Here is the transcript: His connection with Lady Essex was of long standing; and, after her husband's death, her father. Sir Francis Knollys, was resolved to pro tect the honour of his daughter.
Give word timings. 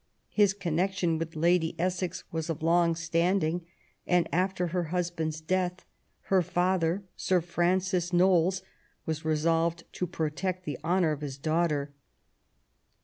His 0.31 0.55
connection 0.55 1.19
with 1.19 1.35
Lady 1.35 1.75
Essex 1.77 2.23
was 2.31 2.49
of 2.49 2.63
long 2.63 2.95
standing; 2.95 3.67
and, 4.07 4.27
after 4.33 4.69
her 4.69 4.85
husband's 4.85 5.41
death, 5.41 5.85
her 6.21 6.41
father. 6.41 7.03
Sir 7.15 7.39
Francis 7.39 8.11
Knollys, 8.11 8.63
was 9.05 9.23
resolved 9.23 9.83
to 9.93 10.07
pro 10.07 10.31
tect 10.31 10.63
the 10.63 10.79
honour 10.83 11.11
of 11.11 11.21
his 11.21 11.37
daughter. 11.37 11.93